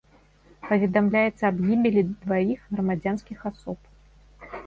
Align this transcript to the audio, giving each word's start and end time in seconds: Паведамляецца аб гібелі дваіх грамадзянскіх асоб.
Паведамляецца 0.67 1.43
аб 1.49 1.57
гібелі 1.67 2.01
дваіх 2.23 2.59
грамадзянскіх 2.73 3.39
асоб. 3.53 3.79